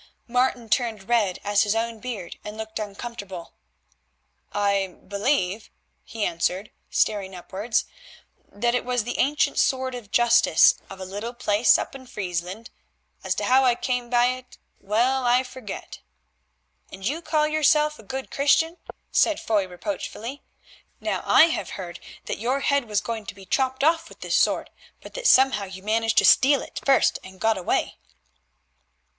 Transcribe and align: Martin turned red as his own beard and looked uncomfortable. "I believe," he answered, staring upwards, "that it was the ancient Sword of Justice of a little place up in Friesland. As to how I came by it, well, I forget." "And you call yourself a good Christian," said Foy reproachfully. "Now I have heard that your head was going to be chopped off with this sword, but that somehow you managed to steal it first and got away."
Martin 0.27 0.67
turned 0.67 1.07
red 1.07 1.37
as 1.43 1.61
his 1.61 1.75
own 1.75 1.99
beard 1.99 2.39
and 2.43 2.57
looked 2.57 2.79
uncomfortable. 2.79 3.53
"I 4.51 4.87
believe," 5.07 5.69
he 6.03 6.25
answered, 6.25 6.71
staring 6.89 7.35
upwards, 7.35 7.85
"that 8.51 8.73
it 8.73 8.83
was 8.83 9.03
the 9.03 9.19
ancient 9.19 9.59
Sword 9.59 9.93
of 9.93 10.09
Justice 10.09 10.73
of 10.89 10.99
a 10.99 11.05
little 11.05 11.35
place 11.35 11.77
up 11.77 11.93
in 11.93 12.07
Friesland. 12.07 12.71
As 13.23 13.35
to 13.35 13.43
how 13.43 13.63
I 13.63 13.75
came 13.75 14.09
by 14.09 14.29
it, 14.37 14.57
well, 14.79 15.23
I 15.23 15.43
forget." 15.43 15.99
"And 16.91 17.05
you 17.07 17.21
call 17.21 17.47
yourself 17.47 17.99
a 17.99 18.01
good 18.03 18.31
Christian," 18.31 18.77
said 19.11 19.39
Foy 19.39 19.67
reproachfully. 19.67 20.41
"Now 20.99 21.21
I 21.27 21.43
have 21.49 21.77
heard 21.77 21.99
that 22.25 22.39
your 22.39 22.61
head 22.61 22.85
was 22.85 23.01
going 23.01 23.27
to 23.27 23.35
be 23.35 23.45
chopped 23.45 23.83
off 23.83 24.09
with 24.09 24.21
this 24.21 24.33
sword, 24.35 24.71
but 24.99 25.13
that 25.13 25.27
somehow 25.27 25.65
you 25.65 25.83
managed 25.83 26.17
to 26.17 26.25
steal 26.25 26.63
it 26.63 26.79
first 26.83 27.19
and 27.23 27.39
got 27.39 27.55
away." 27.59 27.97